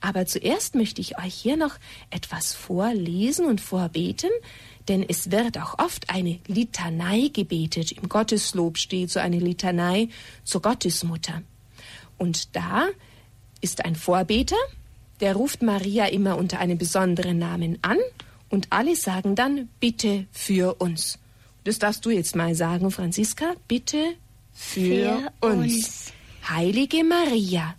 Aber 0.00 0.24
zuerst 0.24 0.74
möchte 0.74 1.02
ich 1.02 1.18
euch 1.18 1.34
hier 1.34 1.58
noch 1.58 1.76
etwas 2.08 2.54
vorlesen 2.54 3.44
und 3.44 3.60
vorbeten, 3.60 4.30
denn 4.88 5.04
es 5.06 5.30
wird 5.30 5.58
auch 5.58 5.78
oft 5.78 6.08
eine 6.08 6.40
Litanei 6.46 7.28
gebetet. 7.30 7.92
Im 7.92 8.08
Gotteslob 8.08 8.78
steht 8.78 9.10
so 9.10 9.20
eine 9.20 9.38
Litanei 9.38 10.08
zur 10.42 10.62
Gottesmutter. 10.62 11.42
Und 12.16 12.56
da 12.56 12.86
ist 13.60 13.84
ein 13.84 13.94
Vorbeter, 13.94 14.56
der 15.20 15.34
ruft 15.34 15.62
Maria 15.62 16.06
immer 16.06 16.36
unter 16.36 16.58
einem 16.60 16.78
besonderen 16.78 17.38
Namen 17.38 17.78
an 17.82 17.98
und 18.48 18.68
alle 18.70 18.96
sagen 18.96 19.34
dann 19.34 19.68
Bitte 19.80 20.26
für 20.32 20.74
uns. 20.80 21.18
Das 21.64 21.78
darfst 21.78 22.04
du 22.06 22.10
jetzt 22.10 22.34
mal 22.36 22.54
sagen, 22.54 22.90
Franziska. 22.90 23.54
Bitte 23.66 24.14
für, 24.52 25.30
Für 25.40 25.46
uns. 25.46 25.74
uns. 25.74 26.12
Heilige 26.48 27.04
Maria, 27.04 27.74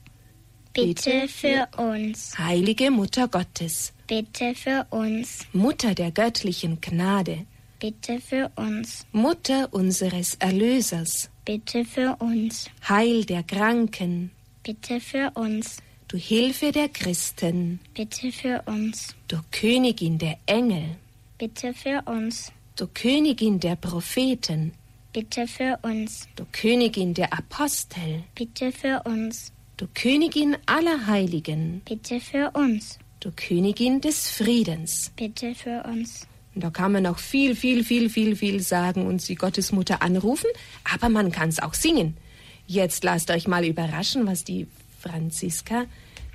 Bitte 0.74 1.28
für 1.28 1.68
uns. 1.78 2.38
heilige 2.38 2.92
Mutter 2.92 3.28
Gottes, 3.28 3.94
Bitte 4.08 4.54
für 4.54 4.86
uns. 4.92 5.40
Mutter 5.54 5.96
der 5.96 6.12
göttlichen 6.12 6.80
Gnade, 6.80 7.46
Bitte 7.80 8.20
für 8.22 8.52
uns. 8.56 9.08
Mutter 9.12 9.70
unseres 9.74 10.36
Erlösers, 10.36 11.30
Bitte 11.46 11.84
für 11.84 12.16
uns. 12.20 12.70
Heil 12.88 13.26
der 13.26 13.42
Kranken, 13.44 14.30
Bitte 14.64 15.00
für 15.00 15.32
uns. 15.34 15.78
Du 16.10 16.18
Hilfe 16.18 16.72
der 16.72 16.90
Christen, 16.90 17.80
Bitte 17.94 18.32
für 18.32 18.62
uns. 18.66 19.16
du 19.28 19.38
Königin 19.52 20.18
der 20.18 20.38
Engel, 20.48 20.98
Bitte 21.38 21.74
für 21.74 22.02
uns. 22.06 22.52
du 22.76 22.88
Königin 22.88 23.60
der 23.60 23.76
Propheten, 23.76 24.74
Bitte 25.14 25.48
für 25.48 25.78
uns. 25.84 26.28
du 26.36 26.46
Königin 26.52 27.14
der 27.14 27.32
Apostel, 27.32 28.24
Bitte 28.36 28.72
für 28.72 29.02
uns. 29.06 29.52
du 29.78 29.88
Königin 29.94 30.58
aller 30.66 31.06
Heiligen, 31.08 31.82
Bitte 31.86 32.20
für 32.20 32.52
uns. 32.52 32.98
du 33.20 33.32
Königin 33.32 34.02
des 34.02 34.30
Friedens. 34.32 35.12
Bitte 35.16 35.54
für 35.56 35.84
uns. 35.84 36.28
Und 36.56 36.64
da 36.64 36.72
kann 36.72 36.92
man 36.92 37.04
noch 37.04 37.20
viel, 37.20 37.56
viel, 37.56 37.84
viel, 37.84 38.10
viel, 38.10 38.36
viel 38.36 38.60
sagen 38.62 39.06
und 39.06 39.22
sie 39.22 39.36
Gottesmutter 39.36 40.02
anrufen, 40.02 40.50
aber 40.92 41.08
man 41.10 41.32
kann 41.32 41.50
es 41.50 41.60
auch 41.60 41.76
singen. 41.76 42.18
Jetzt 42.66 43.04
lasst 43.04 43.30
euch 43.32 43.48
mal 43.48 43.64
überraschen, 43.66 44.26
was 44.28 44.44
die 44.44 44.68
Franziska 45.00 45.86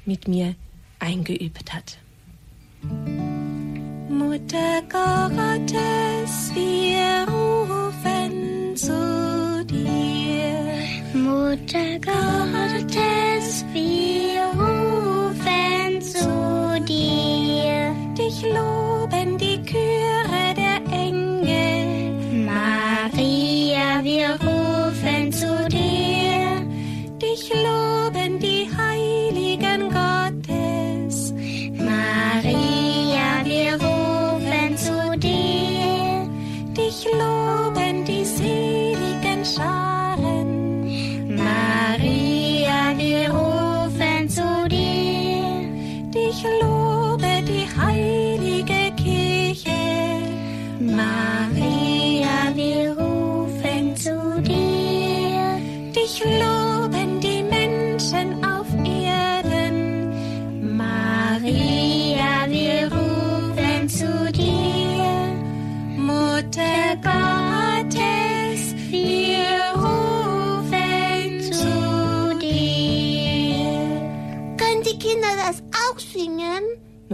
mit 0.05 0.29
mir 0.29 0.55
eingeübt 0.99 1.73
hat. 1.75 1.99
Mutter 4.09 4.83
Gottes, 4.89 6.53
wir 6.55 7.27
rufen 7.33 8.77
zu 8.77 9.65
dir. 9.67 11.19
Mutter 11.19 11.99
Gottes, 12.01 13.65
wir 13.73 14.43
rufen 14.61 16.03
zu 16.03 16.85
dir. 16.87 17.95
Dich 18.17 18.43
loben 18.43 19.39
die 19.39 19.63
Chöre 19.65 20.04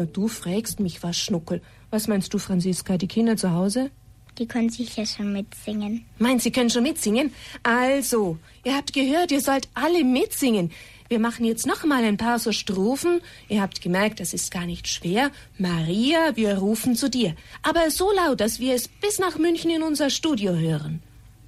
Na, 0.01 0.07
du 0.07 0.29
fragst 0.29 0.81
mich 0.81 1.03
was, 1.03 1.19
Schnuckel. 1.19 1.61
Was 1.91 2.09
meinst 2.09 2.33
du, 2.33 2.39
Franziska, 2.39 2.97
die 2.97 3.07
Kinder 3.07 3.37
zu 3.37 3.51
Hause? 3.51 3.91
Die 4.39 4.47
können 4.47 4.71
sicher 4.71 5.05
schon 5.05 5.31
mitsingen. 5.35 6.07
Meint, 6.19 6.41
Sie 6.41 6.51
können 6.51 6.71
schon 6.71 6.85
mitsingen? 6.85 7.35
Also, 7.63 8.39
ihr 8.65 8.75
habt 8.75 8.95
gehört, 8.95 9.31
ihr 9.31 9.43
sollt 9.43 9.69
alle 9.75 10.03
mitsingen. 10.03 10.71
Wir 11.11 11.19
machen 11.19 11.45
jetzt 11.45 11.67
noch 11.67 11.85
mal 11.85 12.03
ein 12.03 12.17
paar 12.17 12.39
so 12.39 12.51
Strophen. 12.51 13.21
Ihr 13.51 13.61
habt 13.61 13.83
gemerkt, 13.83 14.21
das 14.21 14.33
ist 14.33 14.51
gar 14.51 14.65
nicht 14.65 14.89
schwer. 14.89 15.31
Maria, 15.59 16.35
wir 16.35 16.57
rufen 16.57 16.97
zu 16.97 17.11
dir. 17.11 17.35
Aber 17.63 17.91
so 17.91 18.11
laut, 18.13 18.41
dass 18.41 18.59
wir 18.59 18.75
es 18.75 18.89
bis 18.89 19.19
nach 19.19 19.37
München 19.37 19.71
in 19.71 19.83
unser 19.83 20.09
Studio 20.09 20.55
hören. 20.55 21.03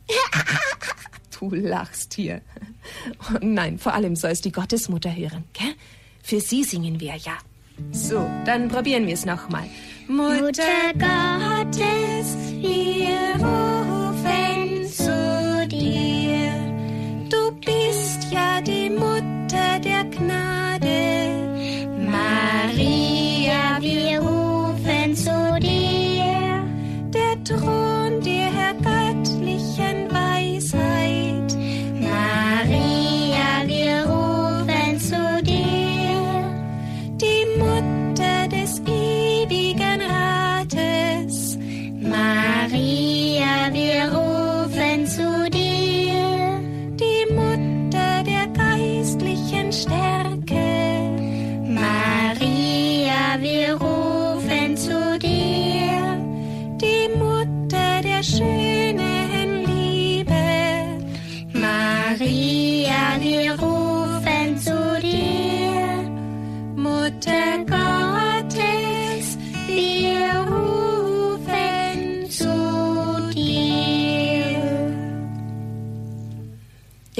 du 1.40 1.54
lachst 1.54 2.12
hier. 2.12 2.42
Oh 3.30 3.38
nein, 3.40 3.78
vor 3.78 3.94
allem 3.94 4.14
soll 4.14 4.32
es 4.32 4.42
die 4.42 4.52
Gottesmutter 4.52 5.16
hören, 5.16 5.44
gell? 5.54 5.72
Für 6.22 6.40
sie 6.40 6.64
singen 6.64 7.00
wir 7.00 7.16
ja. 7.16 7.38
So, 7.90 8.28
dann 8.44 8.68
probieren 8.68 9.06
wir 9.06 9.14
es 9.14 9.26
noch 9.26 9.48
mal. 9.48 9.64
Mutter 10.08 10.92
Gottes, 10.94 12.36
wir 12.60 13.34
rufen 13.38 14.86
zu 14.88 15.66
dir. 15.68 16.52
Du 17.28 17.52
bist 17.64 18.30
ja 18.30 18.60
die 18.60 18.90
Mutter 18.90 19.78
der 19.82 20.04
Gnade. 20.04 21.32
Maria, 21.98 23.78
wir 23.80 24.20
rufen 24.20 25.16
zu 25.16 25.58
dir. 25.60 26.62
Der 27.12 27.44
Thron 27.44 27.81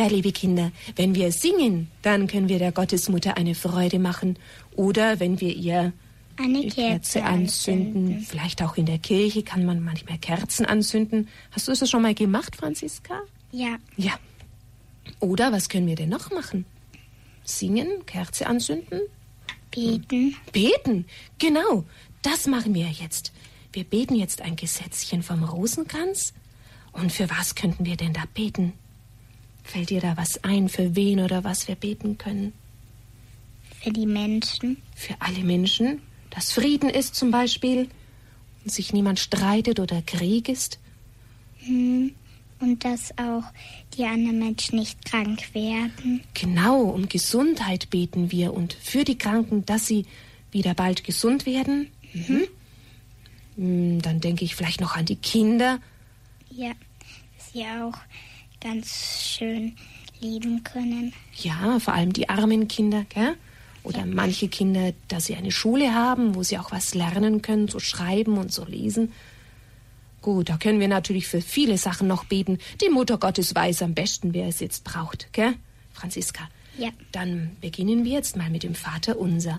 Ja, 0.03 0.09
liebe 0.09 0.33
Kinder, 0.33 0.73
wenn 0.97 1.15
wir 1.15 1.31
singen, 1.31 1.89
dann 2.03 2.27
können 2.27 2.49
wir 2.49 2.59
der 2.59 2.73
Gottesmutter 2.73 3.37
eine 3.37 3.55
Freude 3.55 4.01
machen. 4.01 4.37
Oder 4.75 5.21
wenn 5.21 5.41
wir 5.41 5.55
ihr 5.55 5.93
Eine 6.37 6.67
Kerze 6.67 7.23
anzünden. 7.23 7.95
anzünden. 8.07 8.27
Vielleicht 8.29 8.63
auch 8.63 8.77
in 8.77 8.87
der 8.87 8.99
Kirche 8.99 9.45
kann 9.45 9.65
man 9.65 9.81
manchmal 9.81 10.19
Kerzen 10.19 10.67
anzünden. 10.67 11.29
Hast 11.53 11.69
du 11.69 11.73
das 11.73 11.89
schon 11.89 12.03
mal 12.03 12.15
gemacht, 12.15 12.57
Franziska? 12.57 13.21
Ja, 13.53 13.77
Ja. 13.97 14.13
Oder 15.21 15.53
was 15.53 15.69
können 15.69 15.87
wir 15.87 15.95
denn 15.95 16.09
noch 16.09 16.31
machen? 16.33 16.65
Singen, 17.45 18.05
Kerze 18.07 18.47
anzünden? 18.49 19.01
Beten. 19.71 20.35
Beten, 20.53 21.07
genau. 21.39 21.85
Das 22.23 22.47
machen 22.49 22.75
wir 22.75 22.89
jetzt. 22.89 23.33
Wir 23.73 23.85
beten 23.85 24.17
jetzt 24.17 24.43
ein 24.43 24.57
Gesetzchen 24.57 25.23
vom 25.23 25.45
Rosenkranz. 25.45 26.35
Und 26.93 27.13
für 27.13 27.31
was 27.31 27.55
könnten 27.55 27.85
wir 27.87 27.97
denn 27.97 28.13
da 28.13 28.23
beten? 28.35 28.73
Fällt 29.63 29.91
dir 29.91 30.01
da 30.01 30.17
was 30.17 30.43
ein, 30.45 30.69
für 30.69 30.97
wen 30.97 31.21
oder 31.21 31.45
was 31.45 31.69
wir 31.69 31.75
beten 31.75 32.19
können? 32.19 32.53
Für 33.83 33.91
die 33.91 34.07
Menschen. 34.07 34.77
Für 34.95 35.15
alle 35.21 35.45
Menschen, 35.45 36.01
dass 36.31 36.53
Frieden 36.53 36.91
ist 36.91 37.15
zum 37.15 37.31
Beispiel 37.31 37.89
und 38.65 38.71
sich 38.71 38.93
niemand 38.93 39.19
streitet 39.19 39.81
oder 39.81 40.03
Krieg 40.03 40.49
ist. 40.49 40.79
Hm. 41.65 42.15
Und 42.61 42.85
dass 42.85 43.11
auch 43.19 43.43
die 43.97 44.05
anderen 44.05 44.39
Menschen 44.39 44.79
nicht 44.79 45.05
krank 45.05 45.53
werden. 45.53 46.23
Genau, 46.33 46.83
um 46.83 47.09
Gesundheit 47.09 47.91
beten 47.91 48.31
wir 48.31 48.55
und 48.55 48.73
für 48.75 49.03
die 49.03 49.19
Kranken, 49.19 49.67
dass 49.67 49.89
sie 49.89 50.07
wieder 50.53 50.75
bald 50.75 51.03
gesund 51.03 51.45
werden. 51.45 51.89
Mhm. 52.13 52.43
Hm, 53.57 54.03
Dann 54.03 54.21
denke 54.21 54.45
ich 54.45 54.55
vielleicht 54.55 54.81
noch 54.81 54.95
an 54.95 55.07
die 55.07 55.17
Kinder. 55.17 55.81
Ja, 56.51 56.71
dass 57.37 57.53
sie 57.53 57.65
auch 57.65 57.99
ganz 58.63 59.37
schön 59.39 59.75
lieben 60.21 60.63
können. 60.63 61.13
Ja, 61.37 61.79
vor 61.81 61.95
allem 61.95 62.13
die 62.13 62.29
armen 62.29 62.69
Kinder, 62.69 63.05
gell? 63.09 63.35
Oder 63.83 64.07
manche 64.07 64.49
Kinder, 64.49 64.93
dass 65.09 65.27
sie 65.27 65.35
eine 65.35 65.51
Schule 65.51 65.93
haben, 65.93 66.37
wo 66.37 66.45
sie 66.45 66.59
auch 66.59 66.71
was 66.71 66.95
lernen 66.95 67.43
können, 67.43 67.67
so 67.67 67.81
schreiben 67.81 68.39
und 68.39 68.53
so 68.53 68.65
lesen. 68.65 69.13
Gut, 70.21 70.49
da 70.49 70.57
können 70.57 70.79
wir 70.79 70.87
natürlich 70.87 71.27
für 71.27 71.41
viele 71.41 71.77
Sachen 71.79 72.07
noch 72.07 72.25
beten. 72.25 72.59
Die 72.81 72.89
Mutter 72.89 73.19
Gottes 73.19 73.57
weiß 73.57 73.83
am 73.83 73.95
besten, 73.95 74.35
wer 74.35 74.47
es 74.47 74.61
jetzt 74.61 74.85
braucht, 74.85 75.33
gell? 75.33 75.55
Franziska. 75.93 76.49
Ja. 76.79 76.91
Dann 77.11 77.57
beginnen 77.61 78.05
wir 78.05 78.13
jetzt 78.13 78.37
mal 78.37 78.49
mit 78.49 78.63
dem 78.63 78.77
Vater 78.77 79.19
unser. 79.19 79.59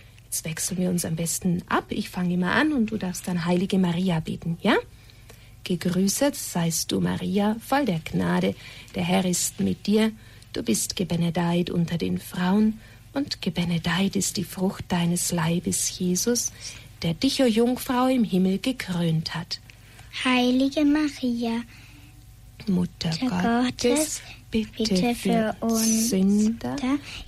Jetzt 0.31 0.45
wechseln 0.45 0.77
wir 0.77 0.89
uns 0.89 1.03
am 1.03 1.17
besten 1.17 1.61
ab. 1.67 1.87
Ich 1.89 2.09
fange 2.09 2.35
immer 2.35 2.53
an 2.53 2.71
und 2.71 2.91
du 2.91 2.95
darfst 2.95 3.27
dann 3.27 3.43
Heilige 3.43 3.77
Maria 3.77 4.21
beten, 4.21 4.57
ja? 4.61 4.77
Gegrüßet 5.65 6.35
seist 6.35 6.93
du, 6.93 7.01
Maria, 7.01 7.57
voll 7.59 7.83
der 7.83 7.99
Gnade. 7.99 8.55
Der 8.95 9.03
Herr 9.03 9.25
ist 9.25 9.59
mit 9.59 9.87
dir. 9.87 10.13
Du 10.53 10.63
bist 10.63 10.95
gebenedeit 10.95 11.69
unter 11.69 11.97
den 11.97 12.17
Frauen 12.17 12.79
und 13.11 13.41
gebenedeit 13.41 14.15
ist 14.15 14.37
die 14.37 14.45
Frucht 14.45 14.85
deines 14.87 15.33
Leibes, 15.33 15.99
Jesus, 15.99 16.53
der 17.01 17.13
dich, 17.13 17.43
o 17.43 17.45
Jungfrau, 17.45 18.07
im 18.07 18.23
Himmel 18.23 18.59
gekrönt 18.59 19.35
hat. 19.35 19.59
Heilige 20.23 20.85
Maria, 20.85 21.59
Mutter 22.67 23.11
Gottes, 23.19 24.21
bitte, 24.49 24.71
bitte 24.77 25.15
für 25.15 25.55
uns 25.61 26.09
Sünder, 26.09 26.75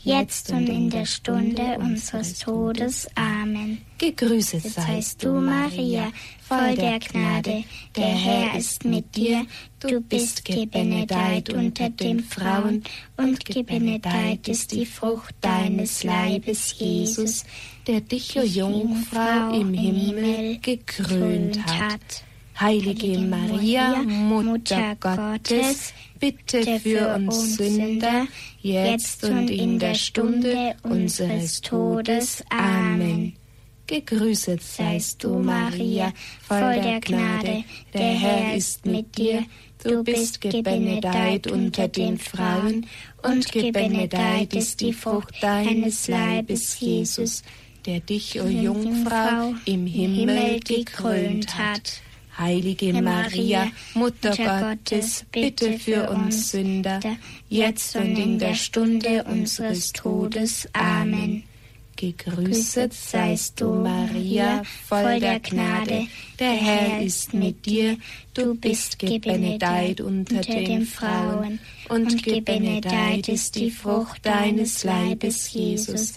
jetzt 0.03 0.51
und 0.51 0.67
in 0.67 0.89
der 0.89 1.05
Stunde 1.05 1.77
unseres 1.79 2.39
Todes. 2.39 3.07
Amen. 3.15 3.79
Gegrüßet 3.97 4.63
Seist 4.63 5.23
du, 5.23 5.33
Maria, 5.33 6.11
voll 6.41 6.75
der 6.75 6.99
Gnade, 6.99 7.63
der 7.95 8.05
Herr 8.05 8.57
ist 8.57 8.83
mit 8.83 9.15
dir. 9.15 9.45
Du 9.79 10.01
bist 10.01 10.43
gebenedeit 10.43 11.53
unter 11.53 11.89
den 11.89 12.19
Frauen, 12.21 12.83
und 13.17 13.45
gebenedeit 13.45 14.47
ist 14.47 14.71
die 14.71 14.85
Frucht 14.85 15.35
deines 15.41 16.03
Leibes, 16.03 16.75
Jesus, 16.77 17.45
der 17.87 18.01
dich, 18.01 18.37
o 18.37 18.43
Jungfrau, 18.43 19.53
im 19.53 19.73
Himmel 19.73 20.59
gekrönt 20.59 21.65
hat. 21.65 22.23
Heilige 22.59 23.17
Maria, 23.19 24.03
Mutter 24.03 24.95
Gottes, 24.99 25.93
bitte 26.19 26.79
für 26.79 27.15
uns 27.15 27.57
Sünder, 27.57 28.27
jetzt 28.61 29.23
und 29.23 29.49
in 29.49 29.79
der 29.79 29.95
Stunde 29.95 30.75
unseres 30.83 31.61
Todes. 31.61 32.43
Amen. 32.49 33.33
Gegrüßet 33.87 34.61
seist 34.61 35.23
du, 35.23 35.39
Maria, 35.39 36.13
voll 36.41 36.79
der 36.81 37.01
Gnade, 37.01 37.63
der 37.93 38.13
Herr 38.13 38.55
ist 38.55 38.85
mit 38.85 39.17
dir. 39.17 39.43
Du 39.83 40.03
bist 40.03 40.39
gebenedeit 40.39 41.47
unter 41.47 41.89
den 41.89 42.17
Frauen, 42.17 42.85
und 43.23 43.51
gebenedeit 43.51 44.53
ist 44.53 44.79
die 44.79 44.93
Frucht 44.93 45.35
deines 45.41 46.07
Leibes, 46.07 46.79
Jesus, 46.79 47.43
der 47.85 47.99
dich, 47.99 48.39
o 48.39 48.47
Jungfrau, 48.47 49.53
im 49.65 49.85
Himmel 49.85 50.61
gekrönt 50.61 51.57
hat. 51.57 52.01
Heilige 52.37 52.93
Maria, 52.93 53.67
Mutter 53.93 54.35
Gottes, 54.35 55.25
bitte 55.31 55.77
für 55.77 56.09
uns 56.09 56.51
Sünder, 56.51 56.99
jetzt 57.49 57.95
und 57.95 58.17
in 58.17 58.39
der 58.39 58.55
Stunde 58.55 59.23
unseres 59.23 59.93
Todes. 59.93 60.67
Amen. 60.73 61.43
Gegrüßet 61.95 62.91
seist 62.91 63.61
du, 63.61 63.75
Maria, 63.75 64.63
voll 64.87 65.19
der 65.19 65.39
Gnade, 65.39 66.07
der 66.39 66.51
Herr 66.51 67.01
ist 67.01 67.33
mit 67.33 67.65
dir. 67.65 67.97
Du 68.33 68.55
bist 68.55 68.97
gebenedeit 68.97 70.01
unter 70.01 70.41
den 70.41 70.85
Frauen, 70.85 71.59
und 71.89 72.23
gebenedeit 72.23 73.29
ist 73.29 73.55
die 73.55 73.69
Frucht 73.69 74.25
deines 74.25 74.83
Leibes, 74.83 75.53
Jesus, 75.53 76.13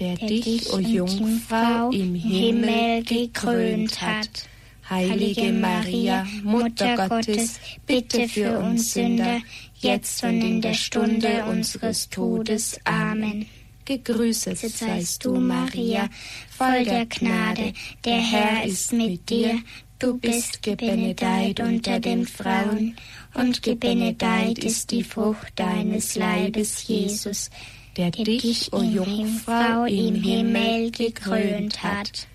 der 0.00 0.16
dich, 0.16 0.72
o 0.72 0.78
Jungfrau, 0.78 1.90
im 1.90 2.16
Himmel 2.16 3.04
gekrönt 3.04 4.00
hat. 4.00 4.48
Heilige 4.90 5.52
Maria, 5.52 6.26
Mutter 6.42 7.08
Gottes, 7.08 7.60
bitte 7.86 8.28
für 8.28 8.58
uns 8.58 8.92
Sünder, 8.94 9.40
jetzt 9.76 10.24
und 10.24 10.42
in 10.42 10.60
der 10.60 10.74
Stunde 10.74 11.44
unseres 11.48 12.08
Todes. 12.08 12.76
Amen. 12.82 13.46
Gegrüßet 13.84 14.58
seist 14.58 15.24
du, 15.24 15.36
Maria, 15.36 16.08
voll 16.50 16.84
der 16.84 17.06
Gnade, 17.06 17.72
der 18.04 18.18
Herr 18.20 18.64
ist 18.64 18.92
mit 18.92 19.30
dir. 19.30 19.60
Du 20.00 20.18
bist 20.18 20.60
gebenedeit 20.62 21.60
unter 21.60 22.00
den 22.00 22.26
Frauen, 22.26 22.96
und 23.34 23.62
gebenedeit 23.62 24.58
ist 24.58 24.90
die 24.90 25.04
Frucht 25.04 25.52
deines 25.54 26.16
Leibes, 26.16 26.88
Jesus, 26.88 27.48
der 27.96 28.10
dich, 28.10 28.72
o 28.72 28.82
Jungfrau, 28.82 29.84
im 29.84 30.16
Himmel 30.16 30.90
gekrönt 30.90 31.80
hat. 31.82 32.26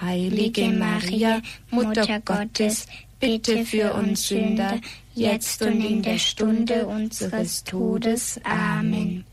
Heilige 0.00 0.68
Maria, 0.70 1.40
Mutter 1.70 2.20
Gottes, 2.20 2.86
bitte 3.18 3.64
für 3.64 3.94
uns 3.94 4.28
Sünder, 4.28 4.80
jetzt 5.14 5.60
und 5.62 5.84
in 5.84 6.02
der 6.02 6.18
Stunde 6.18 6.86
unseres 6.86 7.64
Todes. 7.64 8.40
Amen. 8.44 9.24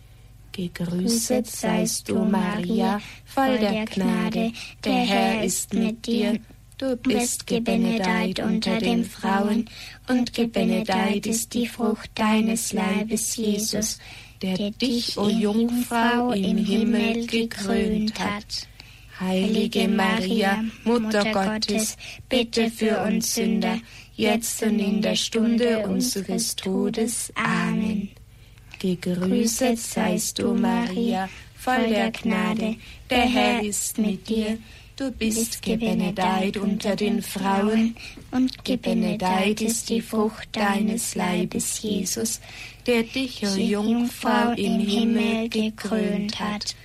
Gegrüßet 0.52 1.46
seist 1.46 2.10
du, 2.10 2.20
Maria, 2.24 3.02
voll 3.26 3.58
der 3.60 3.86
Gnade, 3.86 4.54
der 4.84 4.94
Herr 4.94 5.44
ist 5.44 5.74
mit 5.74 6.06
dir. 6.08 6.40
Du 6.78 6.96
bist 6.98 7.46
gebenedeit 7.46 8.40
unter 8.40 8.80
den 8.80 9.06
Frauen, 9.06 9.70
und 10.10 10.34
gebenedeit 10.34 11.26
ist 11.26 11.54
die 11.54 11.68
Frucht 11.68 12.10
deines 12.16 12.74
Leibes, 12.74 13.36
Jesus, 13.36 14.00
der 14.42 14.72
dich, 14.72 15.18
o 15.18 15.30
Jungfrau, 15.30 16.32
im 16.32 16.58
Himmel 16.58 17.28
gekrönt 17.28 18.20
hat. 18.20 18.68
Heilige 19.20 19.88
Maria, 19.88 20.64
Mutter 20.84 21.32
Gottes, 21.32 21.96
bitte 22.28 22.70
für 22.70 23.02
uns 23.02 23.36
Sünder, 23.36 23.80
jetzt 24.16 24.62
und 24.62 24.78
in 24.80 25.02
der 25.02 25.16
Stunde 25.16 25.88
unseres 25.88 26.56
Todes. 26.56 27.32
Amen. 27.36 28.10
Gegrüßet 28.80 29.80
seist 29.80 30.40
du, 30.40 30.54
Maria, 30.54 31.30
voll 31.56 31.88
der 31.88 32.12
Gnade, 32.12 32.76
der 33.10 33.22
Herr 33.22 33.64
ist 33.64 33.98
mit 33.98 34.28
dir. 34.28 34.58
Du 34.98 35.12
bist 35.12 35.62
gebenedeit 35.62 36.58
unter 36.58 36.96
den 36.96 37.22
Frauen, 37.22 37.96
und 38.32 38.64
gebenedeit 38.66 39.62
ist 39.62 39.90
die 39.90 40.02
Frucht 40.02 40.50
deines 40.52 41.16
Leibes, 41.16 41.82
Jesus, 41.82 42.42
der 42.86 43.04
dich, 43.04 43.44
o 43.46 43.58
Jungfrau, 43.58 44.52
im 44.52 44.80
Himmel 44.80 45.50
gekrönt 45.50 46.40
hat. 46.40 46.76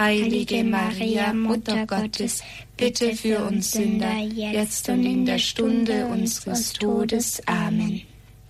Heilige 0.00 0.64
Maria, 0.64 1.30
Mutter 1.34 1.86
Gottes, 1.86 2.42
bitte 2.74 3.14
für 3.14 3.44
uns 3.44 3.72
Sünder, 3.72 4.16
jetzt 4.16 4.88
und 4.88 5.04
in 5.04 5.26
der 5.26 5.36
Stunde 5.36 6.06
unseres 6.06 6.72
Todes. 6.72 7.42
Amen. 7.46 8.00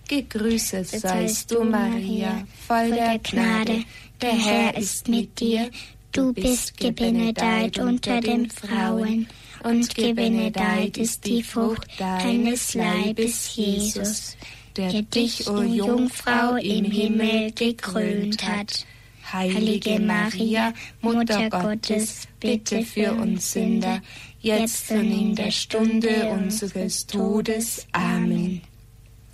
Gegrüßet 0.07 0.87
seist 0.87 1.51
du, 1.51 1.65
Maria, 1.65 2.47
voll 2.65 2.91
der 2.91 3.19
Gnade, 3.19 3.83
der 4.21 4.31
Herr 4.31 4.77
ist 4.77 5.09
mit 5.09 5.41
dir. 5.41 5.69
Du 6.13 6.31
bist 6.31 6.77
gebenedeit 6.77 7.77
unter 7.79 8.21
den 8.21 8.49
Frauen, 8.49 9.27
und 9.65 9.93
gebenedeit 9.93 10.97
ist 10.97 11.25
die 11.25 11.43
Frucht 11.43 11.85
deines 11.99 12.75
Leibes, 12.75 13.53
Jesus, 13.57 14.37
der 14.77 15.01
dich, 15.01 15.49
o 15.49 15.61
Jungfrau, 15.61 16.55
im 16.55 16.85
Himmel 16.85 17.51
gekrönt 17.51 18.41
hat. 18.47 18.85
Heilige 19.33 19.99
Maria, 19.99 20.73
Mutter 21.01 21.49
Gottes, 21.49 22.27
bitte 22.39 22.83
für 22.83 23.13
uns 23.13 23.53
Sünder, 23.53 24.01
jetzt 24.41 24.91
und 24.91 25.11
in 25.11 25.35
der 25.35 25.51
Stunde 25.51 26.29
unseres 26.29 27.07
Todes. 27.07 27.87
Amen. 27.93 28.61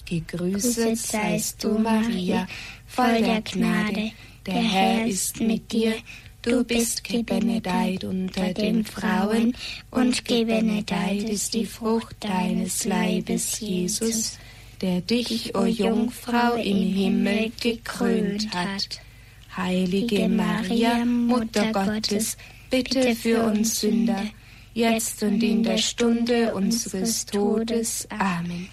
Gegrüßet 0.05 0.97
seist 0.97 1.63
du, 1.63 1.79
Maria, 1.79 2.47
voll 2.85 3.21
der 3.21 3.41
Gnade, 3.41 4.11
der 4.45 4.61
Herr 4.61 5.05
ist 5.05 5.41
mit 5.41 5.71
dir. 5.71 5.93
Du 6.43 6.63
bist 6.63 7.03
gebenedeit 7.03 8.03
unter 8.03 8.53
den 8.53 8.85
Frauen, 8.85 9.53
und 9.91 10.23
gebenedeit 10.23 11.23
ist 11.23 11.53
die 11.55 11.65
Frucht 11.65 12.15
deines 12.19 12.85
Leibes, 12.85 13.59
Jesus, 13.59 14.37
der 14.79 15.01
dich, 15.01 15.55
o 15.55 15.65
Jungfrau, 15.65 16.55
im 16.55 16.93
Himmel 16.93 17.51
gekrönt 17.59 18.53
hat. 18.53 19.01
Heilige 19.57 20.29
Maria, 20.29 21.03
Mutter 21.03 21.71
Gottes, 21.73 22.37
bitte 22.69 23.15
für 23.15 23.41
uns 23.41 23.79
Sünder, 23.79 24.23
jetzt 24.75 25.23
und 25.23 25.41
in 25.41 25.63
der 25.63 25.79
Stunde 25.79 26.53
unseres 26.53 27.25
Todes. 27.25 28.07
Amen. 28.11 28.69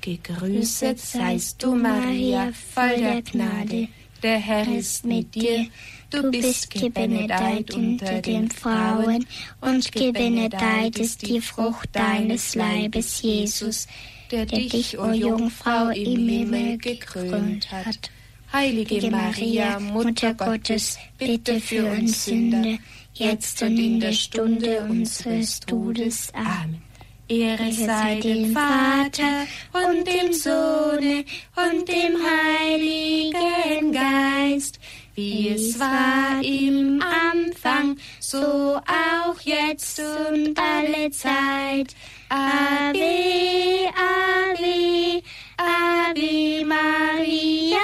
Gegrüßet 0.00 0.98
seist 0.98 1.62
du, 1.62 1.74
Maria, 1.74 2.52
voll 2.72 2.96
der 2.96 3.20
Gnade. 3.20 3.88
Der 4.22 4.38
Herr 4.38 4.66
ist 4.66 5.04
mit 5.04 5.34
dir. 5.34 5.66
Du 6.08 6.30
bist 6.30 6.70
gebenedeit 6.70 7.74
unter 7.74 8.22
den 8.22 8.50
Frauen, 8.50 9.26
und 9.60 9.92
gebenedeit 9.92 10.98
ist 10.98 11.28
die 11.28 11.42
Frucht 11.42 11.90
deines 11.92 12.54
Leibes, 12.54 13.20
Jesus, 13.20 13.86
der 14.30 14.46
dich, 14.46 14.98
o 14.98 15.12
Jungfrau, 15.12 15.88
im 15.90 16.28
Himmel 16.28 16.78
gekrönt 16.78 17.70
hat. 17.70 18.10
Heilige 18.54 19.10
Maria, 19.10 19.80
Mutter 19.80 20.32
Gottes, 20.32 20.96
bitte 21.18 21.58
für 21.58 21.86
uns 21.86 22.26
Sünder, 22.26 22.78
jetzt 23.14 23.60
und 23.62 23.76
in 23.76 23.98
der 23.98 24.12
Stunde 24.12 24.78
unseres 24.88 25.58
Todes. 25.58 26.32
Amen. 26.34 26.80
Ehre 27.26 27.72
sei 27.72 28.20
dem 28.20 28.52
Vater 28.52 29.48
und 29.72 30.06
dem 30.06 30.32
Sohne 30.32 31.24
und 31.56 31.88
dem 31.88 32.16
Heiligen 32.22 33.92
Geist, 33.92 34.78
wie 35.16 35.48
es 35.48 35.80
war 35.80 36.40
im 36.40 37.02
Anfang, 37.02 37.96
so 38.20 38.76
auch 38.76 39.40
jetzt 39.42 40.00
und 40.00 40.56
alle 40.56 41.10
Zeit. 41.10 41.96
Ave, 42.28 43.90
Ave, 43.96 45.22
Ave 45.56 46.64
Maria, 46.64 47.78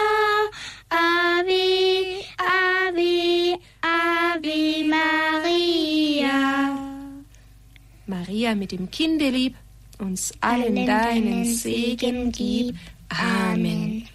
Maria 8.40 8.54
mit 8.54 8.72
dem 8.72 8.90
Kinde 8.90 9.28
lieb, 9.28 9.54
uns 9.98 10.32
allen 10.40 10.86
deinen 10.86 11.44
Segen 11.44 12.32
gib. 12.32 12.74
Amen. 13.10 14.08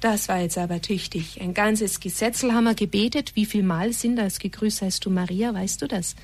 Das 0.00 0.28
war 0.28 0.40
jetzt 0.40 0.56
aber 0.56 0.80
tüchtig. 0.80 1.40
Ein 1.40 1.52
ganzes 1.52 1.98
Gesetzel 1.98 2.52
haben 2.52 2.62
wir 2.62 2.74
gebetet. 2.74 3.34
Wie 3.34 3.44
viel 3.44 3.64
Mal 3.64 3.92
sind 3.92 4.16
das? 4.16 4.38
Gegrüßt 4.38 4.82
heißt 4.82 5.04
du 5.04 5.10
Maria, 5.10 5.52
weißt 5.52 5.82
du 5.82 5.88
das? 5.88 6.14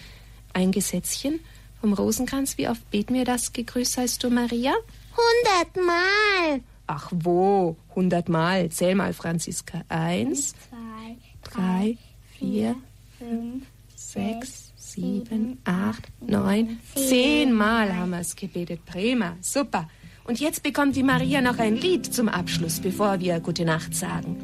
Ein 0.53 0.71
Gesetzchen 0.71 1.41
vom 1.81 1.95
Rosenkranz. 1.95 2.59
Wie 2.59 2.69
oft 2.69 2.89
beten 2.93 3.15
wir 3.15 3.25
das? 3.25 3.53
Gegrüßt 3.53 3.99
heißt 3.99 4.23
du 4.23 4.31
Maria? 4.31 4.73
Hundertmal. 5.17 6.61
Ach 6.87 7.11
wo? 7.13 7.75
Hundertmal. 7.97 8.69
Zähl 8.69 8.95
mal, 8.95 9.13
Franziska. 9.13 9.83
Eins, 9.89 10.55
Zwei, 10.69 11.17
drei, 11.43 11.99
vier, 12.39 12.77
fünf, 13.19 13.65
sechs, 13.97 14.72
sieben, 14.93 15.59
acht, 15.65 16.09
neun, 16.21 16.79
zehnmal 16.95 17.95
haben 17.97 18.11
wir 18.11 18.21
es 18.21 18.37
gebetet. 18.37 18.85
Prima, 18.85 19.37
super. 19.41 19.89
Und 20.25 20.39
jetzt 20.39 20.63
bekommt 20.63 20.95
die 20.95 21.03
Maria 21.03 21.41
noch 21.41 21.59
ein 21.59 21.77
Lied 21.77 22.13
zum 22.13 22.29
Abschluss, 22.29 22.79
bevor 22.81 23.19
wir 23.21 23.41
Gute 23.41 23.65
Nacht 23.65 23.95
sagen. 23.95 24.37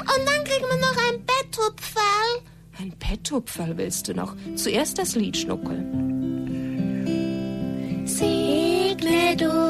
Und 0.00 0.28
dann 0.28 0.44
kriegen 0.44 0.64
wir 0.68 0.78
noch 0.78 0.96
ein 1.08 1.20
Betthupferl. 1.24 2.42
Ein 2.78 2.92
Petthupferl 2.98 3.76
willst 3.76 4.08
du 4.08 4.14
noch? 4.14 4.36
Zuerst 4.54 4.98
das 4.98 5.16
Lied, 5.16 5.36
Schnuckel. 5.36 5.78
Segne 8.04 9.36
du 9.36 9.63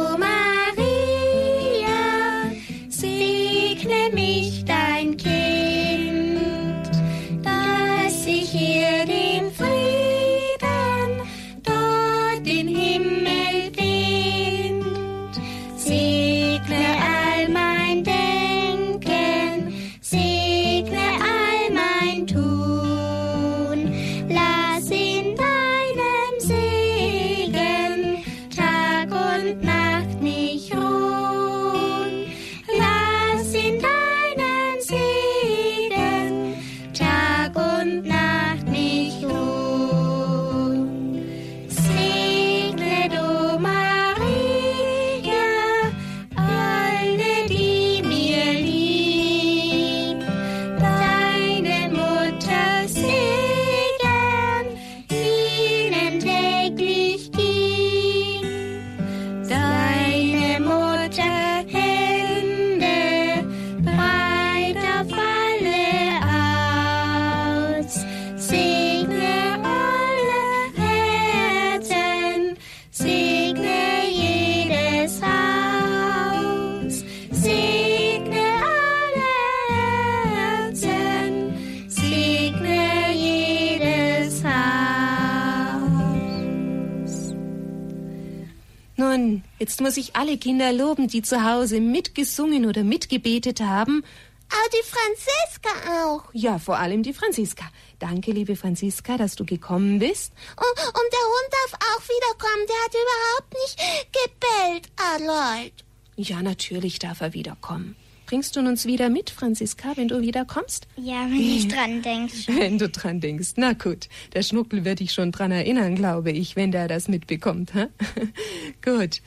muss 89.84 89.98
ich 89.98 90.16
alle 90.16 90.38
Kinder 90.38 90.72
loben, 90.72 91.08
die 91.08 91.20
zu 91.20 91.44
Hause 91.44 91.78
mitgesungen 91.78 92.64
oder 92.64 92.82
mitgebetet 92.84 93.60
haben. 93.60 94.02
Auch 94.48 94.70
die 94.70 94.88
Franziska 94.88 96.06
auch. 96.06 96.22
Ja, 96.32 96.58
vor 96.58 96.78
allem 96.78 97.02
die 97.02 97.12
Franziska. 97.12 97.66
Danke, 97.98 98.32
liebe 98.32 98.56
Franziska, 98.56 99.18
dass 99.18 99.36
du 99.36 99.44
gekommen 99.44 99.98
bist. 99.98 100.32
Und, 100.56 100.86
und 100.86 101.08
der 101.12 101.26
Hund 101.34 101.50
darf 101.50 101.74
auch 101.74 102.02
wiederkommen. 102.02 102.66
Der 102.66 102.76
hat 102.82 102.94
überhaupt 103.04 103.54
nicht 103.60 103.76
gebellt, 104.22 104.88
Aloyd. 104.96 105.74
Ja, 106.16 106.40
natürlich 106.40 106.98
darf 106.98 107.20
er 107.20 107.34
wiederkommen. 107.34 107.94
Bringst 108.24 108.56
du 108.56 108.60
uns 108.60 108.86
wieder 108.86 109.10
mit, 109.10 109.28
Franziska, 109.28 109.92
wenn 109.96 110.08
du 110.08 110.22
wiederkommst? 110.22 110.88
Ja, 110.96 111.26
wenn 111.26 111.40
ich 111.40 111.68
dran 111.68 112.00
denke. 112.00 112.32
Wenn 112.46 112.78
du 112.78 112.88
dran 112.88 113.20
denkst. 113.20 113.52
Na 113.56 113.74
gut, 113.74 114.08
der 114.32 114.42
Schnuckel 114.42 114.86
wird 114.86 115.00
dich 115.00 115.12
schon 115.12 115.30
dran 115.30 115.52
erinnern, 115.52 115.94
glaube 115.94 116.30
ich, 116.30 116.56
wenn 116.56 116.72
der 116.72 116.88
das 116.88 117.06
mitbekommt. 117.08 117.74
Hä? 117.74 117.88
gut. 118.82 119.20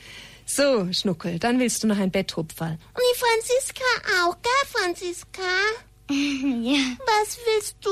So, 0.49 0.87
Schnuckel, 0.93 1.39
dann 1.39 1.59
willst 1.59 1.83
du 1.83 1.87
noch 1.87 1.97
ein 1.99 2.09
Betthupferl. 2.09 2.71
Und 2.71 2.79
die 3.13 3.19
Franziska 3.19 3.83
auch, 4.23 4.37
gell, 4.41 4.81
Franziska? 4.81 5.41
ja, 6.09 6.79
Was 7.05 7.37
willst 7.45 7.75
du 7.81 7.89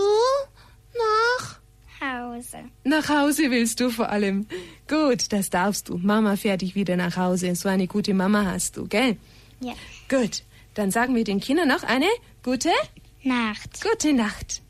noch? 0.98 1.60
Hause. 2.02 2.58
Nach 2.84 3.08
Hause 3.10 3.52
willst 3.52 3.80
du 3.80 3.90
vor 3.90 4.10
allem. 4.10 4.48
Gut, 4.88 5.32
das 5.34 5.50
darfst 5.50 5.90
du. 5.90 5.98
Mama 5.98 6.36
fährt 6.38 6.62
dich 6.62 6.76
wieder 6.76 6.96
nach 6.98 7.18
Hause. 7.18 7.56
So 7.56 7.68
eine 7.70 7.88
gute 7.88 8.14
Mama 8.14 8.46
hast 8.46 8.78
du, 8.78 8.88
gell? 8.88 9.18
Ja. 9.60 9.74
Gut, 10.10 10.44
dann 10.76 10.92
sagen 10.92 11.16
wir 11.16 11.24
den 11.24 11.40
Kindern 11.40 11.68
noch 11.68 11.84
eine 11.84 12.08
gute, 12.44 12.70
Nacht. 13.24 13.82
gute 13.82 14.14
Nacht. 14.14 14.62